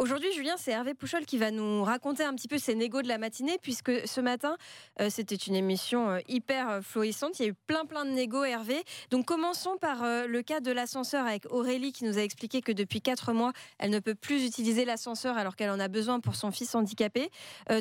Aujourd'hui, 0.00 0.32
Julien, 0.34 0.54
c'est 0.56 0.70
Hervé 0.70 0.94
Pouchol 0.94 1.26
qui 1.26 1.36
va 1.36 1.50
nous 1.50 1.84
raconter 1.84 2.24
un 2.24 2.34
petit 2.34 2.48
peu 2.48 2.56
ses 2.56 2.74
négos 2.74 3.02
de 3.02 3.08
la 3.08 3.18
matinée, 3.18 3.58
puisque 3.60 3.92
ce 4.08 4.22
matin, 4.22 4.56
euh, 4.98 5.10
c'était 5.10 5.34
une 5.34 5.54
émission 5.54 6.08
euh, 6.08 6.20
hyper 6.26 6.70
euh, 6.70 6.80
florissante. 6.80 7.38
Il 7.38 7.42
y 7.42 7.44
a 7.44 7.48
eu 7.50 7.54
plein, 7.66 7.84
plein 7.84 8.06
de 8.06 8.10
négos, 8.10 8.44
Hervé. 8.44 8.82
Donc, 9.10 9.26
commençons 9.26 9.76
par 9.78 9.98
le 10.26 10.40
cas 10.40 10.60
de 10.60 10.72
l'ascenseur 10.72 11.26
avec 11.26 11.44
Aurélie 11.50 11.92
qui 11.92 12.04
nous 12.04 12.16
a 12.16 12.22
expliqué 12.22 12.62
que 12.62 12.72
depuis 12.72 13.02
quatre 13.02 13.34
mois, 13.34 13.52
elle 13.78 13.90
ne 13.90 13.98
peut 13.98 14.14
plus 14.14 14.46
utiliser 14.46 14.86
l'ascenseur 14.86 15.36
alors 15.36 15.54
qu'elle 15.54 15.68
en 15.68 15.78
a 15.78 15.88
besoin 15.88 16.18
pour 16.20 16.34
son 16.34 16.50
fils 16.50 16.74
handicapé. 16.74 17.28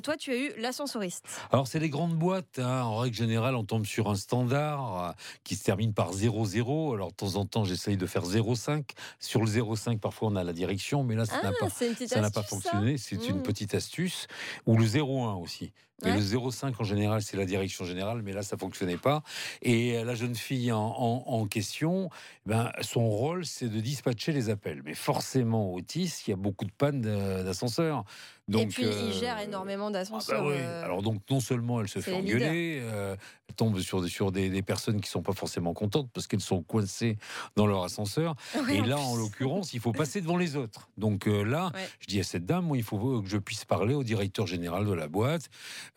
toi, 0.04 0.18
tu 0.18 0.34
as 0.34 0.36
eu 0.36 0.52
l'ascensoriste. 0.58 1.24
Alors, 1.54 1.68
c'est 1.68 1.80
les 1.80 1.90
grandes 1.90 2.16
boîtes. 2.16 2.60
Hein. 2.60 2.84
En 2.84 2.98
règle 2.98 3.16
générale, 3.16 3.56
on 3.56 3.64
tombe 3.64 3.86
sur 3.86 4.10
un 4.10 4.16
standard 4.16 5.16
qui 5.46 5.56
se 5.56 5.64
termine 5.64 5.94
par 5.94 6.12
0,0. 6.14 6.96
Alors, 6.96 7.12
de 7.12 7.16
temps 7.16 7.36
en 7.38 7.46
temps, 7.46 7.64
j'essaye 7.64 7.96
de 7.96 8.06
faire 8.06 8.26
0,5. 8.26 8.84
Sur 9.20 9.40
le 9.40 9.48
0,5, 9.48 10.00
parfois, 10.00 10.28
on 10.28 10.36
a 10.36 10.44
la 10.44 10.54
direction, 10.54 11.06
mais 11.06 11.16
là, 11.16 11.26
ça 11.26 11.42
n'a 11.42 11.52
ah, 11.54 11.66
pas 11.66 11.70
ça 12.10 12.22
n'a 12.22 12.32
pas 12.32 12.44
fonctionné. 12.44 12.98
C'est 12.98 13.28
une 13.28 13.40
mmh. 13.40 13.44
petite 13.44 13.76
astuce. 13.76 14.28
Ou 14.66 14.78
le 14.78 14.86
0,1 14.86 15.42
aussi. 15.42 15.72
Et 16.06 16.12
le 16.12 16.20
0,5 16.20 16.74
en 16.80 16.84
général, 16.84 17.22
c'est 17.22 17.36
la 17.36 17.46
direction 17.46 17.84
générale, 17.84 18.22
mais 18.24 18.32
là, 18.32 18.42
ça 18.42 18.58
fonctionnait 18.58 18.98
pas. 18.98 19.22
Et 19.62 19.98
euh, 19.98 20.06
la 20.06 20.16
jeune 20.16 20.36
fille 20.36 20.72
en, 20.72 21.46
question, 21.48 22.10
ben, 22.46 22.72
son 22.82 23.10
rôle, 23.10 23.46
c'est 23.46 23.68
de 23.68 23.80
dispatcher 23.80 24.32
les 24.32 24.50
appels. 24.50 24.82
Mais 24.86 24.94
forcément, 24.94 25.74
Otis, 25.74 26.24
il 26.28 26.32
y 26.32 26.34
a 26.34 26.38
beaucoup 26.38 26.66
de 26.66 26.72
pannes 26.72 27.02
d'ascenseur. 27.02 28.06
Donc, 28.48 28.64
et 28.64 28.68
puis, 28.68 28.86
il 28.86 29.14
gère 29.14 29.38
euh, 29.38 29.44
énormément 29.44 29.92
d'ascenseurs. 29.92 30.42
Ah 30.42 30.50
bah 30.50 30.56
euh, 30.56 30.84
Alors, 30.84 31.04
donc, 31.04 31.22
non 31.30 31.40
seulement 31.40 31.82
elle 31.82 31.88
se 31.88 32.00
fait 32.00 32.14
engueuler, 32.14 32.82
elle 32.82 33.56
tombe 33.56 33.80
sur, 33.80 34.04
sur 34.08 34.32
des, 34.32 34.50
des, 34.50 34.64
personnes 34.64 35.02
qui 35.02 35.10
sont 35.10 35.22
pas 35.22 35.34
forcément 35.34 35.74
contentes 35.74 36.10
parce 36.12 36.26
qu'elles 36.26 36.42
sont 36.42 36.64
coincées 36.64 37.18
dans 37.56 37.68
leur 37.68 37.84
ascenseur. 37.84 38.36
et 38.72 38.82
là, 38.82 38.98
en 38.98 39.16
l'occurrence, 39.16 39.74
il 39.74 39.80
faut 39.80 39.92
passer 39.92 40.22
devant 40.22 40.38
les 40.38 40.56
autres. 40.56 40.90
Donc 40.98 41.28
là, 41.28 41.72
je 42.00 42.08
dis 42.08 42.20
à 42.20 42.24
cette 42.24 42.46
dame, 42.46 42.66
moi, 42.66 42.78
il 42.78 42.84
faut 42.84 43.22
que 43.22 43.30
je 43.30 43.38
puisse 43.38 43.66
parler 43.66 43.94
au 43.94 44.04
directeur 44.04 44.48
général 44.48 44.86
de 44.86 44.94
la 44.94 45.08
boîte. 45.08 45.50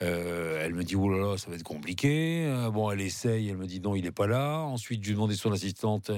Euh, 0.03 0.65
elle 0.65 0.75
me 0.75 0.85
dit, 0.85 0.97
oh 0.97 1.09
là 1.09 1.19
là, 1.19 1.37
ça 1.37 1.51
va 1.51 1.57
être 1.57 1.63
compliqué. 1.63 2.45
Euh, 2.47 2.71
bon, 2.71 2.91
elle 2.91 3.01
essaye, 3.01 3.49
elle 3.49 3.57
me 3.57 3.67
dit, 3.67 3.81
non, 3.81 3.95
il 3.95 4.03
n'est 4.03 4.13
pas 4.13 4.27
là. 4.27 4.61
Ensuite, 4.61 5.03
je 5.03 5.09
lui 5.09 5.15
demandé 5.15 5.35
son 5.35 5.53
assistante, 5.53 6.11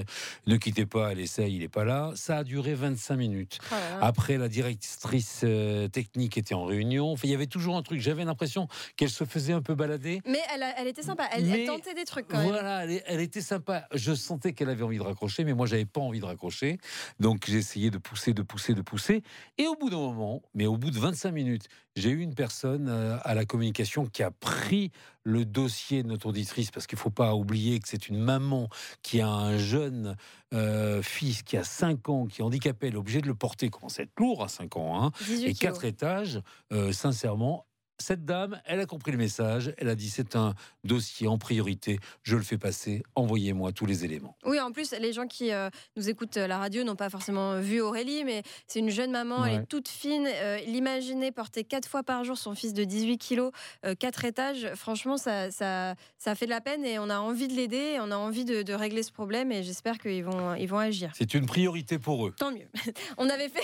ne 0.47 0.57
quittez 0.57 0.85
pas, 0.85 1.11
elle 1.11 1.19
essaye, 1.19 1.55
il 1.55 1.59
n'est 1.59 1.67
pas 1.67 1.85
là. 1.85 2.11
Ça 2.15 2.37
a 2.37 2.43
duré 2.43 2.73
25 2.73 3.15
minutes. 3.15 3.59
Oh 3.71 3.75
Après, 4.01 4.37
la 4.37 4.47
directrice 4.47 5.41
euh, 5.43 5.87
technique 5.87 6.37
était 6.37 6.55
en 6.55 6.65
réunion. 6.65 7.11
Enfin, 7.11 7.27
il 7.27 7.31
y 7.31 7.35
avait 7.35 7.47
toujours 7.47 7.75
un 7.75 7.83
truc. 7.83 7.99
J'avais 7.99 8.25
l'impression 8.25 8.67
qu'elle 8.95 9.09
se 9.09 9.23
faisait 9.23 9.53
un 9.53 9.61
peu 9.61 9.75
balader. 9.75 10.21
Mais 10.25 10.41
elle, 10.53 10.87
était 10.87 11.03
sympa. 11.03 11.27
Elle, 11.31 11.65
tentait 11.65 11.93
des 11.93 12.05
trucs 12.05 12.27
quand 12.27 12.37
même. 12.37 12.47
Voilà, 12.47 12.85
elle, 12.85 13.21
était 13.21 13.41
sympa. 13.41 13.87
Je 13.93 14.13
sentais 14.13 14.53
qu'elle 14.53 14.69
avait 14.69 14.83
envie 14.83 14.97
de 14.97 15.03
raccrocher, 15.03 15.43
mais 15.43 15.53
moi, 15.53 15.65
j'avais 15.65 15.85
pas 15.85 16.01
envie 16.01 16.19
de 16.19 16.25
raccrocher. 16.25 16.77
Donc, 17.19 17.45
j'ai 17.47 17.57
essayé 17.57 17.89
de 17.89 17.97
pousser, 17.97 18.33
de 18.33 18.41
pousser, 18.41 18.73
de 18.73 18.81
pousser. 18.81 19.23
Et 19.57 19.67
au 19.67 19.75
bout 19.75 19.89
d'un 19.89 19.97
moment, 19.97 20.41
mais 20.53 20.65
au 20.65 20.77
bout 20.77 20.91
de 20.91 20.99
25 20.99 21.31
minutes, 21.31 21.67
j'ai 21.95 22.09
eu 22.09 22.19
une 22.21 22.35
personne 22.35 22.89
à 23.23 23.33
la 23.33 23.45
communication 23.45 24.05
qui 24.05 24.23
a 24.23 24.31
pris 24.31 24.91
le 25.23 25.45
dossier 25.45 26.03
de 26.03 26.07
notre 26.07 26.27
auditrice, 26.27 26.69
parce 26.71 26.87
qu'il 26.87 26.97
ne 26.97 27.01
faut 27.01 27.09
pas 27.09 27.33
oublier 27.35 27.79
que 27.79 27.87
c'est 27.87 28.07
une 28.07 28.19
maman 28.19 28.69
qui 29.01 29.21
a 29.21 29.27
un 29.29 29.57
jeune 29.57 30.15
euh, 30.53 31.01
fils 31.01 31.41
qui 31.41 31.57
a 31.57 31.63
5 31.63 32.09
ans, 32.09 32.25
qui 32.27 32.41
est 32.41 32.43
handicapé, 32.43 32.87
elle 32.87 32.93
est 32.93 32.97
obligée 32.97 33.21
de 33.21 33.27
le 33.27 33.35
porter, 33.35 33.69
commence 33.69 33.99
à 33.99 34.03
être 34.03 34.19
lourd 34.19 34.43
à 34.43 34.47
5 34.47 34.77
ans, 34.77 35.03
hein, 35.03 35.11
et 35.29 35.53
4 35.53 35.85
étages, 35.85 36.41
euh, 36.71 36.91
sincèrement, 36.91 37.65
cette 37.97 38.25
dame, 38.25 38.61
elle 38.65 38.79
a 38.79 38.85
compris 38.85 39.11
le 39.11 39.17
message. 39.17 39.73
Elle 39.77 39.89
a 39.89 39.95
dit 39.95 40.09
c'est 40.09 40.35
un 40.35 40.53
dossier 40.83 41.27
en 41.27 41.37
priorité. 41.37 41.99
Je 42.23 42.35
le 42.35 42.43
fais 42.43 42.57
passer. 42.57 43.03
Envoyez-moi 43.15 43.71
tous 43.71 43.85
les 43.85 44.05
éléments. 44.05 44.35
Oui, 44.45 44.59
en 44.59 44.71
plus, 44.71 44.91
les 44.91 45.13
gens 45.13 45.27
qui 45.27 45.51
euh, 45.51 45.69
nous 45.95 46.09
écoutent 46.09 46.37
la 46.37 46.57
radio 46.57 46.83
n'ont 46.83 46.95
pas 46.95 47.09
forcément 47.09 47.59
vu 47.59 47.81
Aurélie, 47.81 48.23
mais 48.23 48.43
c'est 48.67 48.79
une 48.79 48.89
jeune 48.89 49.11
maman. 49.11 49.45
Elle 49.45 49.61
est 49.61 49.65
toute 49.65 49.87
fine. 49.87 50.27
Euh, 50.27 50.57
l'imaginer 50.67 51.31
porter 51.31 51.63
quatre 51.63 51.87
fois 51.87 52.03
par 52.03 52.23
jour 52.23 52.37
son 52.37 52.55
fils 52.55 52.73
de 52.73 52.83
18 52.83 53.17
kilos, 53.17 53.51
euh, 53.85 53.95
quatre 53.95 54.25
étages. 54.25 54.69
Franchement, 54.75 55.17
ça, 55.17 55.51
ça, 55.51 55.95
ça, 56.17 56.35
fait 56.35 56.45
de 56.45 56.51
la 56.51 56.61
peine 56.61 56.83
et 56.85 56.99
on 56.99 57.09
a 57.09 57.19
envie 57.19 57.47
de 57.47 57.53
l'aider. 57.53 57.97
On 58.01 58.11
a 58.11 58.17
envie 58.17 58.45
de, 58.45 58.75
régler 58.75 59.03
ce 59.03 59.11
problème 59.11 59.53
et 59.53 59.63
j'espère 59.63 59.99
qu'ils 59.99 60.25
vont, 60.25 60.53
ils 60.55 60.67
vont 60.67 60.79
agir. 60.79 61.11
C'est 61.15 61.33
une 61.33 61.45
priorité 61.45 61.97
pour 61.97 62.27
eux. 62.27 62.33
Tant 62.37 62.51
mieux. 62.51 62.67
on 63.17 63.29
avait 63.29 63.47
fait. 63.47 63.63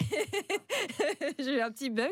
J'ai 1.39 1.57
eu 1.57 1.61
un 1.61 1.69
petit 1.69 1.89
bug 1.89 2.11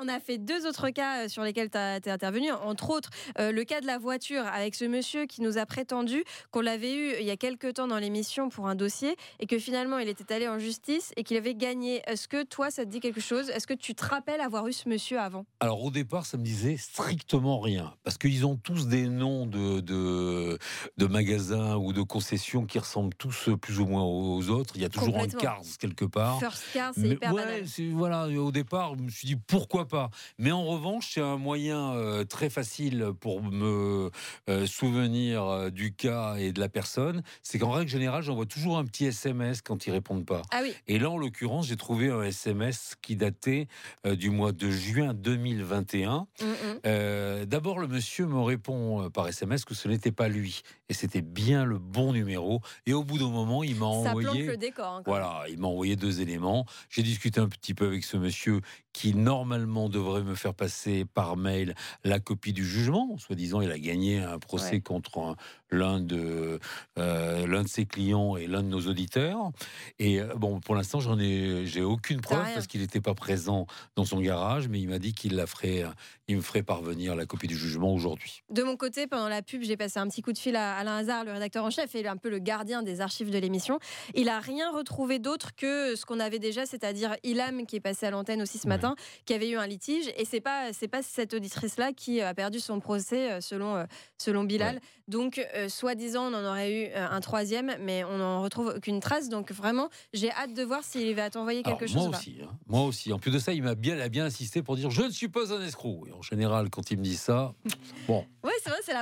on 0.00 0.08
a 0.08 0.20
fait 0.20 0.38
deux 0.38 0.57
autres 0.66 0.90
cas 0.90 1.24
euh, 1.24 1.28
sur 1.28 1.42
lesquels 1.42 1.70
tu 1.70 1.78
es 1.78 2.10
intervenu, 2.10 2.50
entre 2.52 2.90
autres 2.90 3.10
euh, 3.38 3.52
le 3.52 3.64
cas 3.64 3.80
de 3.80 3.86
la 3.86 3.98
voiture 3.98 4.46
avec 4.46 4.74
ce 4.74 4.84
monsieur 4.84 5.26
qui 5.26 5.42
nous 5.42 5.58
a 5.58 5.66
prétendu 5.66 6.24
qu'on 6.50 6.60
l'avait 6.60 6.94
eu 6.94 7.14
il 7.20 7.26
y 7.26 7.30
a 7.30 7.36
quelques 7.36 7.74
temps 7.74 7.88
dans 7.88 7.98
l'émission 7.98 8.48
pour 8.48 8.68
un 8.68 8.74
dossier 8.74 9.16
et 9.40 9.46
que 9.46 9.58
finalement 9.58 9.98
il 9.98 10.08
était 10.08 10.32
allé 10.32 10.48
en 10.48 10.58
justice 10.58 11.12
et 11.16 11.24
qu'il 11.24 11.36
avait 11.36 11.54
gagné. 11.54 12.02
Est-ce 12.06 12.28
que 12.28 12.42
toi 12.44 12.70
ça 12.70 12.84
te 12.84 12.90
dit 12.90 13.00
quelque 13.00 13.20
chose? 13.20 13.50
Est-ce 13.50 13.66
que 13.66 13.74
tu 13.74 13.94
te 13.94 14.04
rappelles 14.04 14.40
avoir 14.40 14.66
eu 14.66 14.72
ce 14.72 14.88
monsieur 14.88 15.18
avant? 15.18 15.44
Alors 15.60 15.82
au 15.82 15.90
départ 15.90 16.26
ça 16.26 16.36
me 16.36 16.44
disait 16.44 16.76
strictement 16.76 17.60
rien 17.60 17.94
parce 18.04 18.18
qu'ils 18.18 18.46
ont 18.46 18.56
tous 18.56 18.88
des 18.88 19.08
noms 19.08 19.46
de, 19.46 19.80
de, 19.80 20.58
de, 20.96 21.06
magasins 21.06 21.76
ou 21.76 21.92
de 21.92 22.02
concessions 22.02 22.66
qui 22.66 22.78
ressemblent 22.78 23.14
tous 23.14 23.50
plus 23.60 23.80
ou 23.80 23.86
moins 23.86 24.02
aux 24.02 24.48
autres. 24.50 24.74
Il 24.76 24.82
y 24.82 24.84
a 24.84 24.88
toujours 24.88 25.16
un 25.18 25.28
Cars 25.28 25.62
quelque 25.78 26.04
part. 26.04 26.38
First 26.38 26.64
Cars, 26.72 26.92
c'est 26.94 27.08
hyper 27.08 27.32
ouais, 27.32 27.64
Voilà, 27.92 28.28
au 28.28 28.52
départ 28.52 28.94
je 28.96 29.02
me 29.02 29.10
suis 29.10 29.26
dit 29.26 29.36
pourquoi 29.36 29.86
pas. 29.86 30.10
Mais 30.38 30.47
en 30.52 30.64
revanche, 30.64 31.12
c'est 31.14 31.20
un 31.20 31.36
moyen 31.36 31.94
euh, 31.94 32.24
très 32.24 32.50
facile 32.50 33.12
pour 33.20 33.42
me 33.42 34.10
euh, 34.48 34.66
souvenir 34.66 35.44
euh, 35.44 35.70
du 35.70 35.94
cas 35.94 36.36
et 36.36 36.52
de 36.52 36.60
la 36.60 36.68
personne. 36.68 37.22
C'est 37.42 37.58
qu'en 37.58 37.70
règle 37.70 37.90
générale, 37.90 38.22
j'envoie 38.22 38.46
toujours 38.46 38.78
un 38.78 38.84
petit 38.84 39.06
SMS 39.06 39.62
quand 39.62 39.86
ils 39.86 39.90
répondent 39.90 40.26
pas. 40.26 40.42
Ah 40.50 40.60
oui. 40.62 40.74
Et 40.86 40.98
là, 40.98 41.10
en 41.10 41.18
l'occurrence, 41.18 41.66
j'ai 41.66 41.76
trouvé 41.76 42.10
un 42.10 42.22
SMS 42.22 42.94
qui 43.02 43.16
datait 43.16 43.68
du 44.04 44.30
mois 44.30 44.52
de 44.52 44.70
juin 44.70 45.14
2021. 45.14 46.26
Mm, 46.40 46.44
mm. 46.44 47.44
D'abord, 47.46 47.78
le 47.78 47.88
monsieur 47.88 48.26
me 48.26 48.40
répond 48.40 49.10
par 49.10 49.28
SMS 49.28 49.64
que 49.64 49.74
ce 49.74 49.88
n'était 49.88 50.12
pas 50.12 50.28
lui 50.28 50.62
et 50.88 50.94
c'était 50.94 51.22
bien 51.22 51.64
le 51.64 51.78
bon 51.78 52.12
numéro. 52.12 52.60
Et 52.86 52.92
au 52.92 53.04
bout 53.04 53.18
d'un 53.18 53.28
moment, 53.28 53.62
il 53.62 53.76
m'a 53.76 53.86
envoyé. 53.86 54.46
le 54.46 54.56
décor. 54.56 54.86
Hein, 54.86 55.02
voilà, 55.06 55.44
il 55.48 55.58
m'a 55.58 55.68
envoyé 55.68 55.96
deux 55.96 56.20
éléments. 56.20 56.64
J'ai 56.88 57.02
discuté 57.02 57.40
un 57.40 57.48
petit 57.48 57.74
peu 57.74 57.86
avec 57.86 58.04
ce 58.04 58.16
monsieur 58.16 58.60
qui 58.92 59.14
normalement 59.14 59.88
devrait 59.88 60.22
me 60.22 60.34
faire 60.38 60.54
passer 60.54 61.04
par 61.04 61.36
mail 61.36 61.74
la 62.04 62.20
copie 62.20 62.52
du 62.52 62.66
jugement. 62.66 63.16
Soi-disant, 63.18 63.60
il 63.60 63.70
a 63.70 63.78
gagné 63.78 64.20
un 64.20 64.38
procès 64.38 64.80
contre 64.80 65.36
l'un 65.70 66.00
de, 66.00 66.58
euh, 66.98 67.46
l'un 67.46 67.62
de 67.62 67.68
ses 67.68 67.84
clients 67.84 68.36
et 68.36 68.46
l'un 68.46 68.62
de 68.62 68.68
nos 68.68 68.80
auditeurs. 68.86 69.50
Et 69.98 70.20
euh, 70.20 70.34
bon, 70.34 70.60
pour 70.60 70.74
l'instant, 70.74 71.00
j'en 71.00 71.18
ai, 71.18 71.66
j'ai 71.66 71.82
aucune 71.82 72.20
preuve 72.20 72.46
parce 72.54 72.66
qu'il 72.66 72.80
n'était 72.80 73.00
pas 73.00 73.14
présent 73.14 73.66
dans 73.96 74.04
son 74.04 74.20
garage, 74.20 74.68
mais 74.68 74.80
il 74.80 74.88
m'a 74.88 74.98
dit 74.98 75.12
qu'il 75.12 75.36
la 75.36 75.46
ferait, 75.46 75.84
il 76.26 76.36
me 76.36 76.40
ferait 76.40 76.62
parvenir 76.62 77.14
la 77.14 77.26
copie 77.26 77.46
du 77.46 77.56
jugement 77.56 77.92
aujourd'hui. 77.92 78.42
De 78.50 78.62
mon 78.62 78.76
côté, 78.76 79.06
pendant 79.06 79.28
la 79.28 79.42
pub, 79.42 79.62
j'ai 79.62 79.76
passé 79.76 79.98
un 79.98 80.08
petit 80.08 80.22
coup 80.22 80.32
de 80.32 80.38
fil 80.38 80.56
à 80.56 80.76
Alain 80.76 80.96
Hazard, 80.96 81.24
le 81.24 81.32
rédacteur 81.32 81.64
en 81.64 81.70
chef, 81.70 81.94
et 81.94 82.06
un 82.06 82.16
peu 82.16 82.30
le 82.30 82.38
gardien 82.38 82.82
des 82.82 83.00
archives 83.00 83.30
de 83.30 83.38
l'émission. 83.38 83.78
Il 84.14 84.28
a 84.28 84.40
rien 84.40 84.70
retrouvé 84.72 85.18
d'autre 85.18 85.54
que 85.54 85.96
ce 85.96 86.06
qu'on 86.06 86.20
avait 86.20 86.38
déjà, 86.38 86.66
c'est-à-dire 86.66 87.16
Ilham 87.22 87.66
qui 87.66 87.76
est 87.76 87.80
passé 87.80 88.06
à 88.06 88.10
l'antenne 88.10 88.42
aussi 88.42 88.58
ce 88.58 88.68
matin, 88.68 88.94
qui 89.26 89.34
avait 89.34 89.50
eu 89.50 89.56
un 89.56 89.66
litige. 89.66 90.10
Et 90.16 90.24
c'est 90.28 90.40
pas, 90.40 90.72
c'est 90.72 90.88
pas 90.88 91.02
cette 91.02 91.34
auditrice-là 91.34 91.92
qui 91.92 92.20
a 92.20 92.34
perdu 92.34 92.60
son 92.60 92.80
procès 92.80 93.32
euh, 93.32 93.40
selon, 93.40 93.86
selon 94.18 94.44
Bilal. 94.44 94.80
Donc 95.08 95.40
euh, 95.54 95.70
soi-disant, 95.70 96.30
on 96.30 96.34
en 96.34 96.44
aurait 96.44 96.70
eu 96.70 96.86
euh, 96.88 97.08
un 97.10 97.20
troisième, 97.20 97.74
mais 97.80 98.04
on 98.04 98.18
n'en 98.18 98.42
retrouve 98.42 98.74
aucune 98.76 99.00
trace. 99.00 99.30
Donc 99.30 99.50
vraiment, 99.52 99.88
j'ai 100.12 100.30
hâte 100.30 100.52
de 100.52 100.62
voir 100.62 100.84
s'il 100.84 101.14
va 101.14 101.30
t'envoyer 101.30 101.62
quelque 101.62 101.86
chose. 101.86 102.08
Moi 102.08 102.08
aussi, 102.10 102.36
hein. 102.42 102.50
moi 102.66 102.82
aussi. 102.82 103.12
En 103.12 103.18
plus 103.18 103.30
de 103.30 103.38
ça, 103.38 103.54
il 103.54 103.62
m'a 103.62 103.74
bien, 103.74 103.98
a 103.98 104.10
bien 104.10 104.26
insisté 104.26 104.62
pour 104.62 104.76
dire 104.76 104.90
je 104.90 105.02
ne 105.02 105.10
suis 105.10 105.28
pas 105.28 105.50
un 105.52 105.62
escroc. 105.62 106.04
Et 106.08 106.12
en 106.12 106.20
général, 106.20 106.68
quand 106.68 106.90
il 106.90 106.98
me 106.98 107.04
dit 107.04 107.16
ça, 107.16 107.54
bon. 108.06 108.26
Oui, 108.44 108.52
c'est 108.62 108.68
vrai, 108.68 108.78
c'est 108.84 108.92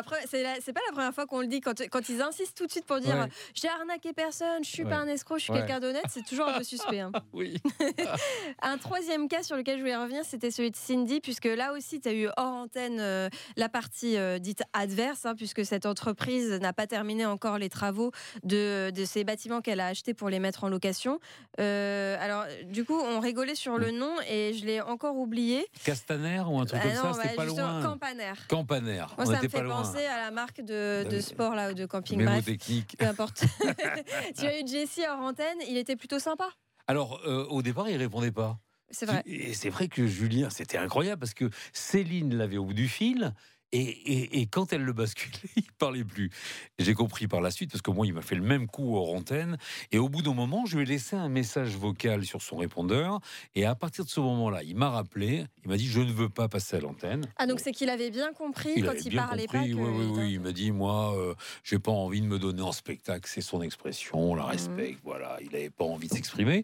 la 0.42 0.54
c'est 0.60 0.72
pas 0.72 0.80
la 0.86 0.92
première 0.92 1.12
fois 1.12 1.26
qu'on 1.26 1.40
le 1.40 1.48
dit 1.48 1.60
quand, 1.60 1.82
quand 1.90 2.08
ils 2.08 2.22
insistent 2.22 2.56
tout 2.56 2.66
de 2.66 2.70
suite 2.70 2.86
pour 2.86 3.00
dire 3.00 3.26
j'ai 3.54 3.68
arnaqué 3.68 4.12
personne, 4.12 4.62
je 4.62 4.70
suis 4.70 4.84
pas 4.84 4.98
un 4.98 5.08
escroc, 5.08 5.38
je 5.38 5.44
suis 5.44 5.52
quelqu'un 5.52 5.80
d'honnête. 5.80 6.04
C'est 6.08 6.24
toujours 6.24 6.46
un 6.46 6.58
peu 6.58 6.64
suspect. 6.64 7.00
Hein. 7.00 7.10
oui. 7.32 7.56
un 8.62 8.78
troisième 8.78 9.28
cas 9.28 9.42
sur 9.42 9.56
lequel 9.56 9.78
je 9.78 9.82
voulais 9.82 9.96
revenir, 9.96 10.24
c'était 10.24 10.52
celui 10.52 10.70
de 10.70 10.76
Cindy, 10.76 11.15
puisque 11.20 11.46
là 11.46 11.72
aussi, 11.72 12.00
tu 12.00 12.08
as 12.08 12.12
eu 12.12 12.28
hors 12.36 12.52
antenne 12.52 12.98
euh, 13.00 13.28
la 13.56 13.68
partie 13.68 14.16
dite 14.40 14.62
adverse, 14.72 15.26
hein, 15.26 15.34
puisque 15.36 15.64
cette 15.64 15.86
entreprise 15.86 16.52
n'a 16.60 16.72
pas 16.72 16.86
terminé 16.86 17.26
encore 17.26 17.58
les 17.58 17.68
travaux 17.68 18.12
de, 18.44 18.90
de 18.90 19.04
ces 19.04 19.24
bâtiments 19.24 19.60
qu'elle 19.60 19.80
a 19.80 19.86
achetés 19.86 20.14
pour 20.14 20.28
les 20.28 20.38
mettre 20.38 20.64
en 20.64 20.68
location. 20.68 21.18
Euh, 21.60 22.16
alors, 22.20 22.44
du 22.64 22.84
coup, 22.84 22.98
on 22.98 23.20
rigolait 23.20 23.54
sur 23.54 23.78
le 23.78 23.90
nom 23.90 24.14
et 24.28 24.54
je 24.54 24.64
l'ai 24.64 24.80
encore 24.80 25.16
oublié. 25.16 25.66
Castaner 25.84 26.42
ou 26.46 26.58
un 26.58 26.66
truc 26.66 26.82
comme 26.82 26.92
ça, 26.92 27.12
c'était 27.14 27.28
bah, 27.28 27.34
pas 27.36 27.44
loin. 27.44 27.82
Campaner. 27.82 28.32
Campaner. 28.48 29.04
Moi, 29.16 29.26
ça 29.26 29.42
me 29.42 29.48
fait 29.48 29.64
penser 29.64 30.04
à 30.04 30.24
la 30.24 30.30
marque 30.30 30.60
de, 30.60 31.06
de 31.08 31.20
sport 31.20 31.54
là, 31.54 31.70
ou 31.70 31.74
de 31.74 31.86
camping. 31.86 32.24
Bref, 32.24 32.44
technique. 32.44 32.96
peu 32.98 33.06
importe. 33.06 33.44
tu 34.38 34.46
as 34.46 34.60
eu 34.60 34.66
Jesse 34.66 35.00
hors 35.08 35.20
antenne, 35.20 35.58
il 35.68 35.76
était 35.76 35.96
plutôt 35.96 36.18
sympa. 36.18 36.48
Alors, 36.86 37.20
euh, 37.26 37.44
au 37.46 37.62
départ, 37.62 37.88
il 37.88 37.96
répondait 37.96 38.30
pas. 38.30 38.58
C'est 38.90 39.06
vrai. 39.06 39.22
Et 39.26 39.52
c'est 39.54 39.70
vrai 39.70 39.88
que 39.88 40.06
Julien, 40.06 40.50
c'était 40.50 40.78
incroyable 40.78 41.20
parce 41.20 41.34
que 41.34 41.50
Céline 41.72 42.34
l'avait 42.36 42.56
au 42.58 42.64
bout 42.66 42.74
du 42.74 42.88
fil. 42.88 43.34
Et, 43.72 43.80
et- 43.80 44.40
et 44.40 44.46
quand 44.46 44.72
elle 44.72 44.82
le 44.84 44.92
basculait, 44.92 45.32
il 45.56 45.72
parlait 45.76 46.04
plus. 46.04 46.30
J'ai 46.78 46.94
compris 46.94 47.26
par 47.26 47.40
la 47.40 47.50
suite, 47.50 47.72
parce 47.72 47.82
que 47.82 47.90
moi, 47.90 48.06
il 48.06 48.14
m'a 48.14 48.22
fait 48.22 48.36
le 48.36 48.42
même 48.42 48.68
coup 48.68 48.96
hors 48.96 49.12
antenne. 49.12 49.58
Et 49.90 49.98
au 49.98 50.08
bout 50.08 50.22
d'un 50.22 50.34
moment, 50.34 50.66
je 50.66 50.76
lui 50.76 50.84
ai 50.84 50.86
laissé 50.86 51.16
un 51.16 51.28
message 51.28 51.76
vocal 51.76 52.24
sur 52.24 52.42
son 52.42 52.56
répondeur. 52.58 53.18
Et 53.56 53.64
à 53.66 53.74
partir 53.74 54.04
de 54.04 54.08
ce 54.08 54.20
moment-là, 54.20 54.62
il 54.62 54.76
m'a 54.76 54.88
rappelé. 54.90 55.44
Il 55.64 55.68
m'a 55.70 55.76
dit 55.76 55.88
Je 55.88 56.00
ne 56.00 56.12
veux 56.12 56.28
pas 56.28 56.48
passer 56.48 56.76
à 56.76 56.80
l'antenne. 56.80 57.26
Ah, 57.38 57.46
donc 57.48 57.58
c'est 57.58 57.72
qu'il 57.72 57.90
avait 57.90 58.12
bien 58.12 58.32
compris 58.32 58.70
Il 58.76 58.84
quand 58.84 58.92
il 59.04 59.10
bien 59.10 59.24
parlait 59.26 59.46
compris, 59.46 59.58
pas. 59.74 59.76
que 59.76 59.82
oui, 59.82 60.06
oui, 60.06 60.12
oui. 60.16 60.32
Il 60.34 60.40
m'a 60.40 60.52
dit, 60.52 60.70
moi, 60.70 61.18
euh, 61.18 61.34
j'ai 61.64 61.80
pas 61.80 61.90
envie 61.92 62.20
de 62.22 62.26
me 62.28 62.38
donner 62.38 62.62
en 62.62 62.72
spectacle. 62.72 63.28
C'est 63.28 63.40
son 63.40 63.62
expression, 63.62 64.30
on 64.30 64.34
la 64.36 64.44
Mhm. 64.44 64.50
respecte. 64.50 65.00
Voilà, 65.02 65.38
il 65.42 65.50
n'avait 65.50 65.70
pas 65.70 65.84
envie 65.84 66.06
de 66.06 66.14
s'exprimer. 66.14 66.62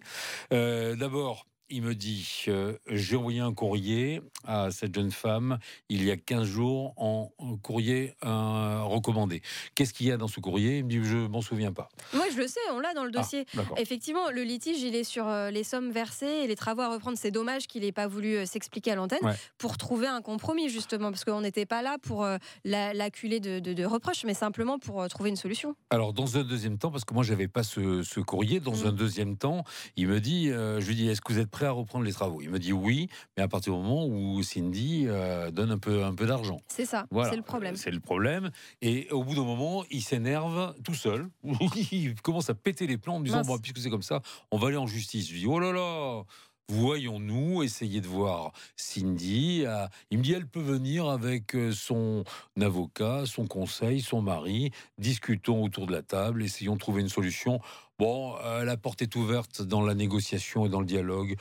Euh, 0.52 0.94
D'abord, 0.94 1.46
il 1.72 1.82
me 1.82 1.94
dit, 1.94 2.44
euh, 2.48 2.76
j'ai 2.86 3.16
envoyé 3.16 3.40
un 3.40 3.52
courrier 3.52 4.20
à 4.44 4.70
cette 4.70 4.94
jeune 4.94 5.10
femme 5.10 5.58
il 5.88 6.04
y 6.04 6.10
a 6.10 6.16
15 6.16 6.44
jours 6.46 6.92
en 6.96 7.32
courrier 7.62 8.14
euh, 8.24 8.82
recommandé. 8.84 9.42
Qu'est-ce 9.74 9.92
qu'il 9.94 10.06
y 10.06 10.12
a 10.12 10.16
dans 10.16 10.28
ce 10.28 10.38
courrier? 10.40 10.78
Il 10.78 10.84
me 10.84 10.90
dit, 10.90 11.00
je 11.02 11.16
m'en 11.16 11.40
souviens 11.40 11.72
pas. 11.72 11.88
Moi, 12.12 12.26
je 12.32 12.36
le 12.38 12.46
sais, 12.46 12.60
on 12.72 12.78
l'a 12.80 12.92
dans 12.94 13.04
le 13.04 13.10
Ah, 13.14 13.18
dossier. 13.20 13.46
Effectivement, 13.76 14.30
le 14.30 14.42
litige, 14.42 14.80
il 14.82 14.94
est 14.94 15.04
sur 15.04 15.26
euh, 15.26 15.50
les 15.50 15.64
sommes 15.64 15.90
versées 15.90 16.26
et 16.44 16.46
les 16.46 16.56
travaux 16.56 16.82
à 16.82 16.92
reprendre. 16.92 17.16
C'est 17.18 17.30
dommage 17.30 17.66
qu'il 17.66 17.82
n'ait 17.82 17.92
pas 17.92 18.06
voulu 18.06 18.44
s'expliquer 18.46 18.92
à 18.92 18.94
l'antenne 18.94 19.18
Ouais. 19.22 19.34
pour 19.58 19.76
trouver 19.78 20.06
un 20.06 20.20
compromis, 20.20 20.68
justement, 20.68 21.10
parce 21.10 21.24
qu'on 21.24 21.40
n'était 21.40 21.66
pas 21.66 21.82
là 21.82 21.96
pour 22.02 22.26
la- 22.64 22.92
l'acculer 22.94 23.40
de, 23.40 23.58
de- 23.60 23.72
de 23.72 23.84
reproches, 23.84 24.24
mais 24.24 24.34
simplement 24.34 24.78
pour 24.78 25.06
trouver 25.08 25.30
une 25.30 25.36
solution. 25.36 25.74
Alors, 25.90 26.12
dans 26.12 26.36
un 26.36 26.42
deuxième 26.44 26.78
temps, 26.78 26.90
parce 26.90 27.04
que 27.04 27.14
moi, 27.14 27.22
j'avais 27.24 27.48
pas 27.48 27.62
ce, 27.62 28.02
ce 28.02 28.20
courrier, 28.20 28.60
dans 28.60 28.72
Mm. 28.76 28.86
un 28.86 28.92
deuxième 28.92 29.36
temps, 29.36 29.64
il 29.96 30.08
me 30.08 30.20
dit, 30.20 30.50
euh, 30.50 30.80
je 30.80 30.86
lui 30.88 30.94
dis, 30.96 31.08
est-ce 31.08 31.20
que 31.20 31.32
vous 31.32 31.38
êtes 31.38 31.50
prêt 31.50 31.61
à 31.66 31.70
reprendre 31.72 32.04
les 32.04 32.12
travaux 32.12 32.40
Il 32.42 32.50
me 32.50 32.58
dit 32.58 32.72
oui, 32.72 33.08
mais 33.36 33.42
à 33.42 33.48
partir 33.48 33.72
du 33.74 33.78
moment 33.80 34.06
où 34.06 34.42
Cindy 34.42 35.04
euh, 35.06 35.50
donne 35.50 35.70
un 35.70 35.78
peu, 35.78 36.04
un 36.04 36.14
peu 36.14 36.26
d'argent. 36.26 36.60
C'est 36.68 36.86
ça, 36.86 37.06
Voilà, 37.10 37.30
c'est 37.30 37.36
le 37.36 37.42
problème. 37.42 37.74
Euh, 37.74 37.78
C'est 37.78 37.90
le 37.90 38.00
problème. 38.00 38.50
Et 38.80 39.08
au 39.10 39.24
bout 39.24 39.34
d'un 39.34 39.44
moment, 39.44 39.84
il 39.90 40.02
s'énerve 40.02 40.74
tout 40.84 40.94
seul. 40.94 41.28
il 41.92 42.14
commence 42.22 42.50
à 42.50 42.54
péter 42.54 42.86
les 42.86 42.98
plans 42.98 43.16
en 43.16 43.20
me 43.20 43.24
disant 43.24 43.42
bon, 43.42 43.58
puisque 43.58 43.78
c'est 43.78 43.90
comme 43.90 44.02
ça, 44.02 44.20
on 44.50 44.58
va 44.58 44.68
aller 44.68 44.76
en 44.76 44.86
justice. 44.86 45.28
Je 45.28 45.32
lui 45.34 45.40
dis 45.40 45.46
oh 45.46 45.58
là 45.58 45.72
là. 45.72 46.22
Voyons-nous, 46.68 47.62
essayez 47.62 48.00
de 48.00 48.06
voir 48.06 48.52
Cindy. 48.76 49.64
Ah, 49.66 49.90
Il 50.10 50.18
me 50.18 50.22
dit, 50.22 50.32
elle 50.32 50.46
peut 50.46 50.60
venir 50.60 51.06
avec 51.06 51.54
euh, 51.54 51.72
son 51.72 52.24
avocat, 52.58 53.24
son 53.26 53.46
conseil, 53.46 54.00
son 54.00 54.22
mari. 54.22 54.70
Discutons 54.96 55.64
autour 55.64 55.86
de 55.86 55.92
la 55.92 56.02
table, 56.02 56.42
essayons 56.42 56.74
de 56.74 56.78
trouver 56.78 57.02
une 57.02 57.10
solution. 57.10 57.60
Bon, 57.98 58.34
euh, 58.44 58.64
la 58.64 58.76
porte 58.76 59.02
est 59.02 59.14
ouverte 59.14 59.62
dans 59.62 59.82
la 59.82 59.94
négociation 59.94 60.66
et 60.66 60.68
dans 60.68 60.80
le 60.80 60.86
dialogue. 60.86 61.36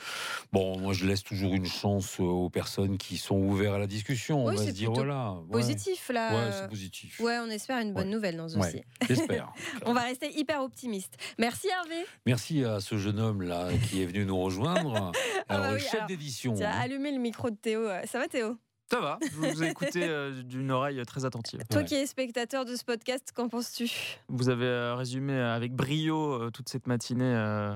Bon, 0.52 0.78
moi, 0.78 0.92
je 0.92 1.06
laisse 1.06 1.22
toujours 1.24 1.54
une 1.54 1.66
chance 1.66 2.20
euh, 2.20 2.24
aux 2.24 2.50
personnes 2.50 2.98
qui 2.98 3.16
sont 3.16 3.36
ouvertes 3.36 3.74
à 3.74 3.78
la 3.78 3.86
discussion. 3.86 4.44
Oui, 4.44 4.54
on 4.54 4.56
va 4.58 4.66
se 4.66 4.70
dire, 4.70 4.92
voilà. 4.92 5.32
ouais. 5.32 5.50
Positif, 5.50 6.08
là. 6.10 6.30
Ouais, 6.30 6.36
euh, 6.40 6.60
c'est 6.62 6.68
positif. 6.68 7.18
Ouais, 7.20 7.38
on 7.38 7.48
espère 7.50 7.78
une 7.80 7.92
bonne 7.92 8.04
Ouais. 8.08 8.14
nouvelle 8.14 8.36
dans 8.36 8.48
ce 8.48 8.56
dossier. 8.58 8.84
J'espère. 9.08 9.52
On 9.86 9.92
va 9.94 10.02
rester 10.02 10.30
hyper 10.38 10.62
optimiste. 10.62 11.14
Merci 11.38 11.68
Hervé. 11.68 12.04
Merci 12.26 12.64
à 12.64 12.80
ce 12.80 12.96
jeune 12.98 13.18
homme 13.18 13.42
là 13.42 13.68
qui 13.88 14.02
est 14.02 14.06
venu 14.06 14.24
nous 14.24 14.38
rejoindre. 14.40 15.10
Ah 15.48 15.58
bah 15.58 15.64
Alors, 15.64 15.72
oui, 15.74 15.80
chef 15.80 16.06
d'édition. 16.06 16.54
Tu 16.54 16.62
as 16.62 16.70
hein. 16.74 16.80
allumé 16.80 17.10
le 17.10 17.18
micro 17.18 17.50
de 17.50 17.56
Théo. 17.56 17.80
Euh, 17.88 18.02
Ça 18.06 18.18
va 18.18 18.28
Théo? 18.28 18.56
Ça 18.90 19.00
va, 19.00 19.18
je 19.22 19.36
vous 19.36 19.62
ai 19.64 19.68
écouté 19.70 20.02
euh, 20.04 20.42
d'une 20.42 20.70
oreille 20.70 21.00
très 21.06 21.24
attentive. 21.24 21.60
Toi 21.70 21.80
Ouais. 21.80 21.84
qui 21.86 21.94
es 21.94 22.04
spectateur 22.06 22.64
de 22.66 22.76
ce 22.76 22.84
podcast, 22.84 23.32
qu'en 23.34 23.48
penses-tu? 23.48 23.88
Vous 24.28 24.50
avez 24.50 24.66
euh, 24.66 24.94
résumé 24.94 25.32
avec 25.38 25.72
brio 25.74 26.34
euh, 26.34 26.50
toute 26.50 26.68
cette 26.68 26.86
matinée 26.86 27.24
euh, 27.24 27.74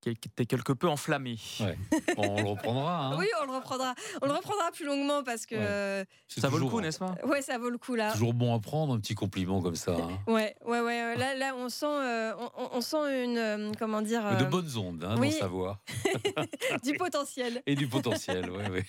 qui 0.00 0.10
était 0.10 0.46
quelque 0.46 0.72
peu. 0.72 0.88
Ouais. 0.88 0.94
Bon, 2.16 2.22
on 2.28 2.42
le 2.42 2.48
reprendra. 2.48 3.06
hein. 3.06 3.16
Oui, 3.18 3.26
on 3.42 3.46
le 3.46 3.52
reprendra. 3.52 3.94
On 4.22 4.26
le 4.26 4.32
reprendra 4.32 4.70
plus 4.72 4.84
longuement 4.86 5.22
parce 5.22 5.46
que 5.46 5.54
Ouais. 5.54 5.60
euh, 5.60 6.04
Ça 6.28 6.48
vaut 6.48 6.58
le 6.58 6.66
coup, 6.66 6.80
n'est-ce 6.80 6.98
pas? 6.98 7.14
Ouais, 7.24 7.42
ça 7.42 7.58
vaut 7.58 7.70
le 7.70 7.78
coup 7.78 7.94
là. 7.94 8.12
Toujours 8.12 8.34
bon 8.34 8.54
à 8.54 8.60
prendre 8.60 8.94
un 8.94 9.00
petit 9.00 9.14
compliment 9.14 9.60
comme 9.60 9.76
ça. 9.76 9.92
hein. 9.92 10.18
Ouais, 10.26 10.54
ouais, 10.64 10.80
ouais. 10.80 11.16
Là, 11.16 11.34
là, 11.34 11.54
on 11.56 11.68
sent, 11.68 11.86
euh, 11.86 12.32
on, 12.72 12.80
sent 12.80 13.24
une, 13.24 13.36
euh, 13.38 13.72
comment 13.78 14.00
dire, 14.02 14.36
De 14.38 14.44
bonnes 14.44 14.76
ondes 14.76 15.04
hein, 15.04 15.16
oui. 15.18 15.30
dans 15.32 15.38
sa 15.38 15.46
voix. 15.48 15.80
du 16.82 16.94
potentiel. 16.94 17.62
Et 17.66 17.74
du 17.74 17.86
potentiel. 17.88 18.50
ouais, 18.50 18.68
ouais. 18.70 18.84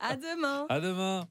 À 0.00 0.16
demain. 0.16 0.66
À 0.68 0.80
demain. 0.80 1.26